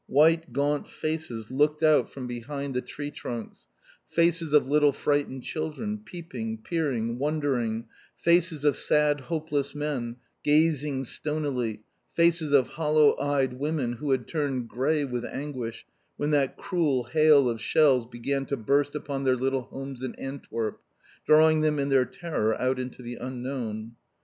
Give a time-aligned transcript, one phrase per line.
[0.07, 3.67] White gaunt faces looked out from behind the tree trunks,
[4.07, 7.85] faces of little frightened children, peeping, peering, wondering,
[8.17, 11.81] faces of sad, hopeless men, gazing stonily,
[12.15, 15.85] faces of hollow eyed women who had turned grey with anguish
[16.17, 20.81] when that cruel hail of shells began to burst upon their little homes in Antwerp,
[21.27, 23.91] drawing them in their terror out into the unknown.